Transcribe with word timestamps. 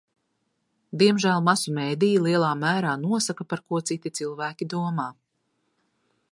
Diemžēl 1.01 1.43
masu 1.49 1.73
mediji 1.75 2.23
lielā 2.27 2.49
mērā 2.63 2.95
nosaka, 3.03 3.47
par 3.53 3.63
ko 3.69 3.83
citi 3.91 4.13
cilvēki 4.21 4.71
domā. 4.75 5.07